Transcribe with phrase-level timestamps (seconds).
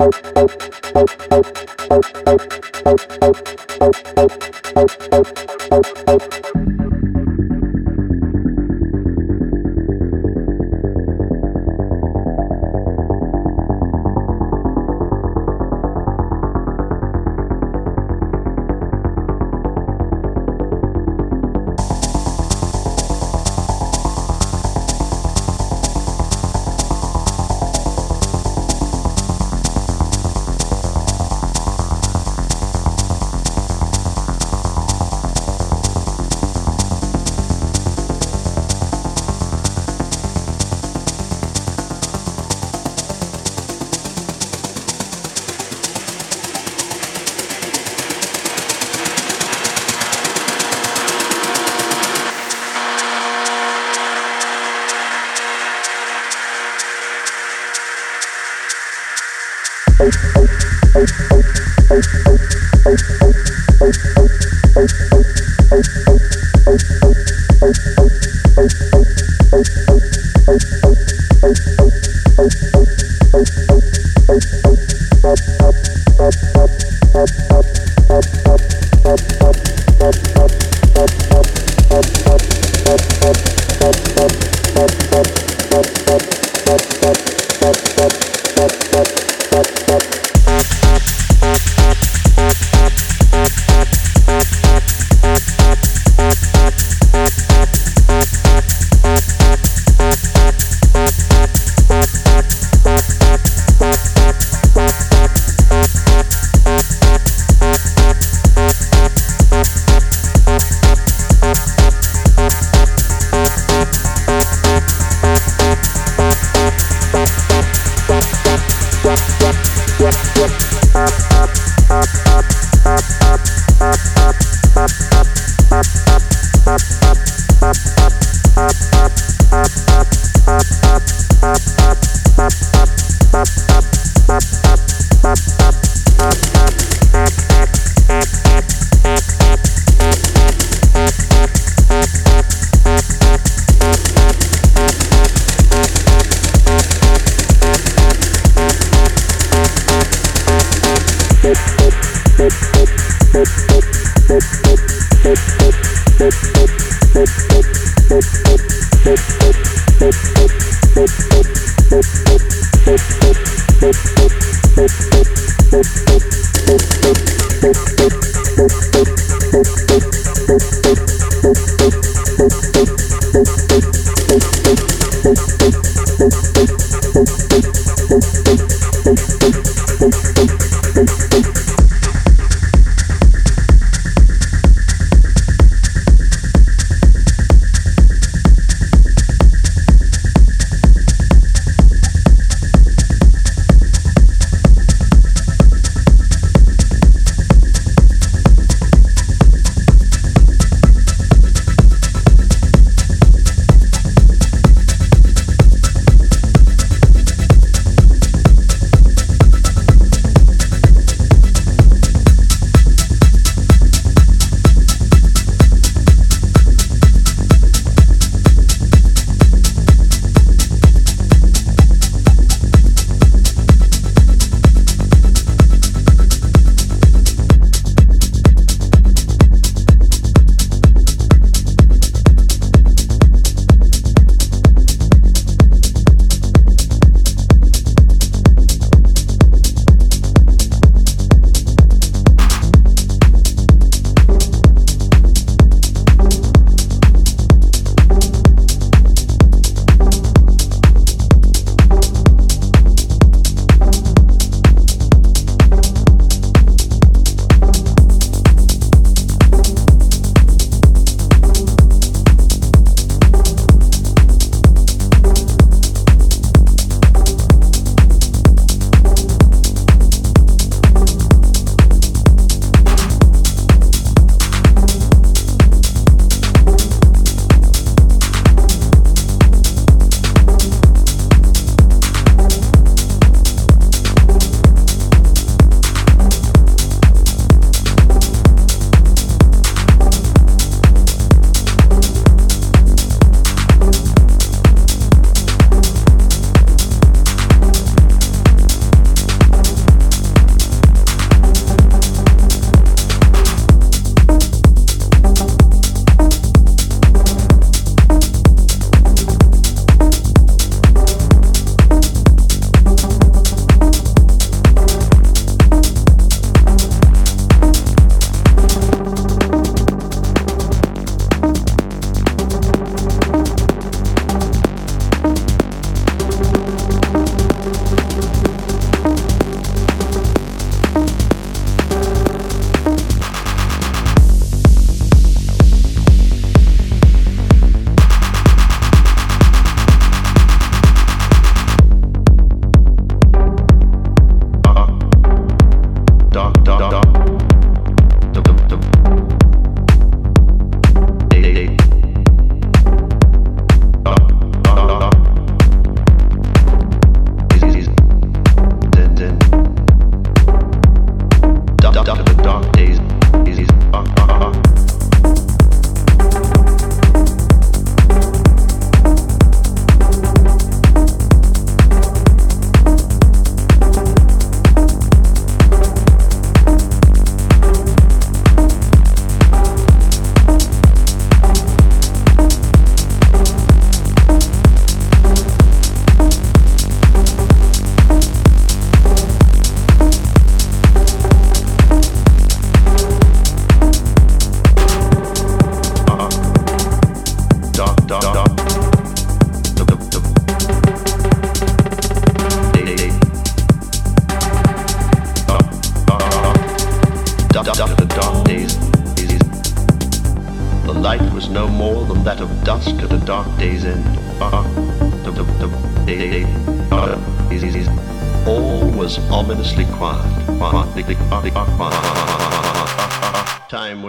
[0.00, 0.59] out, out,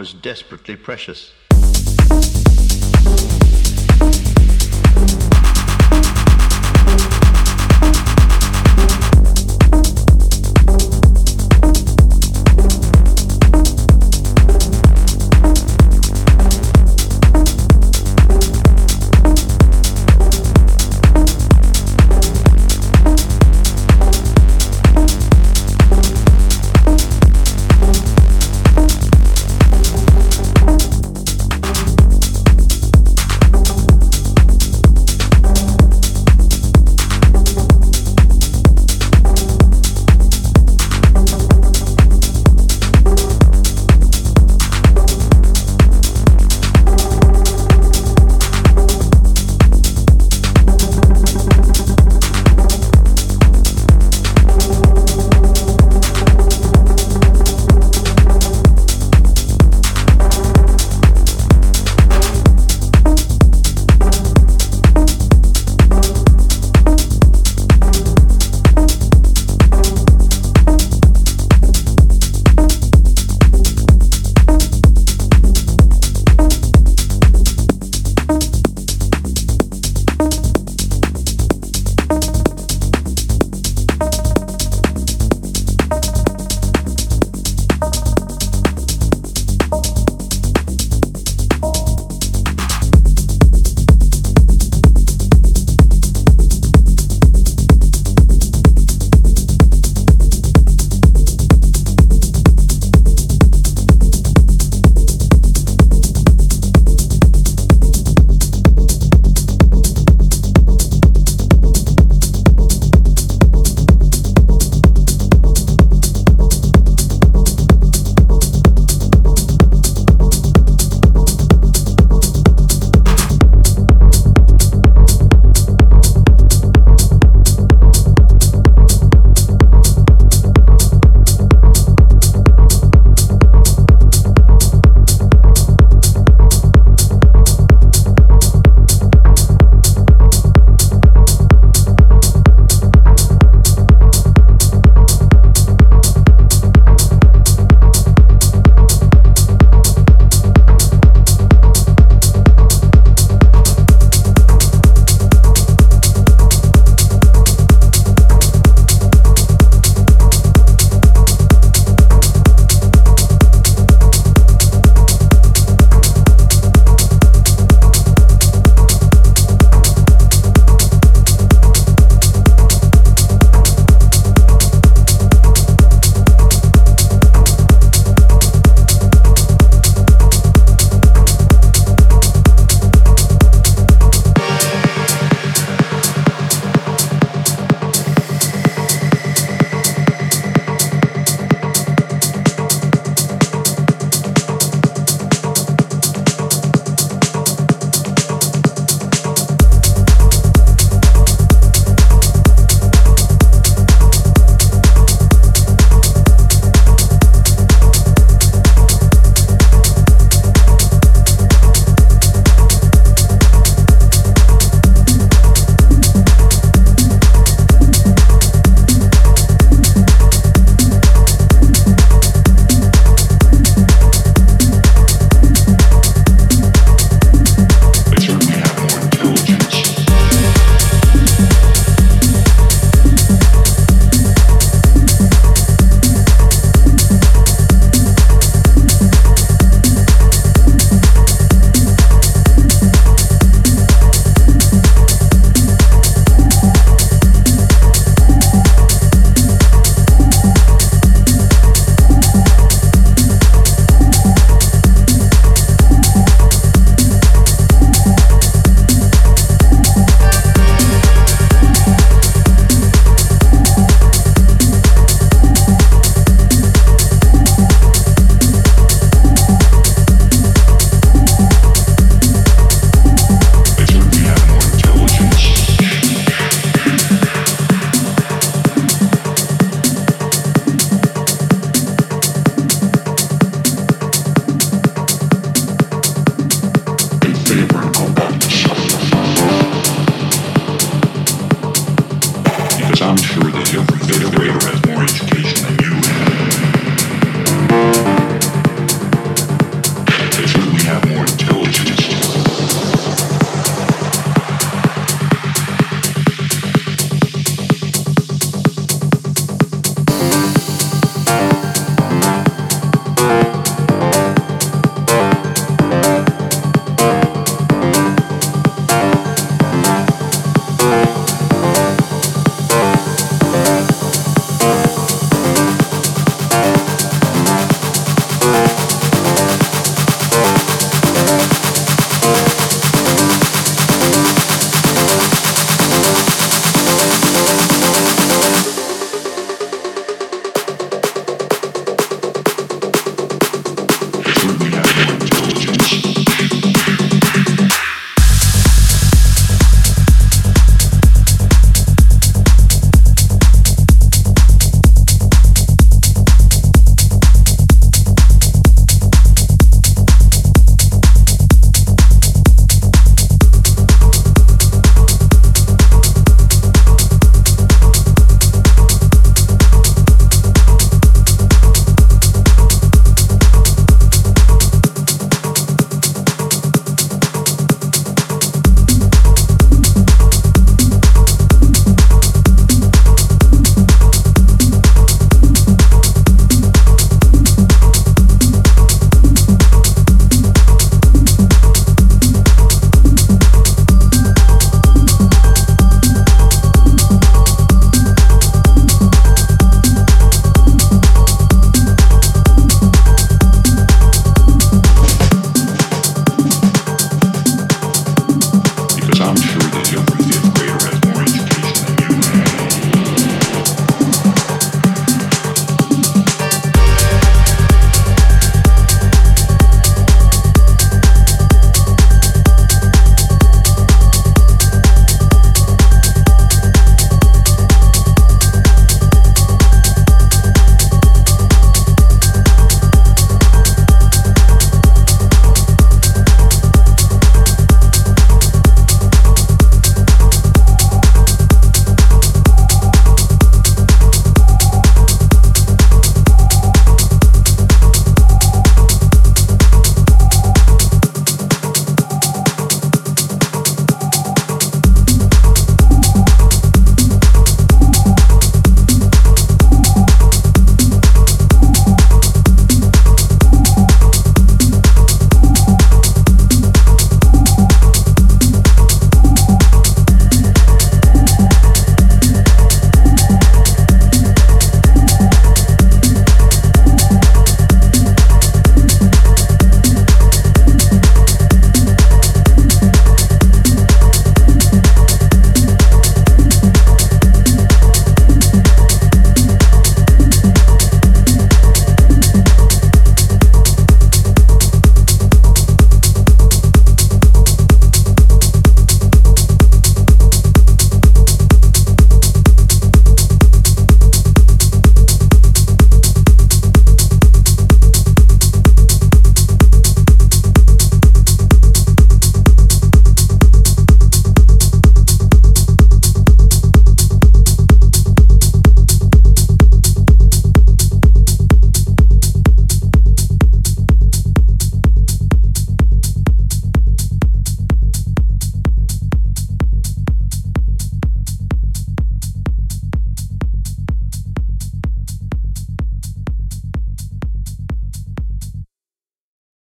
[0.01, 1.31] Was desperately precious.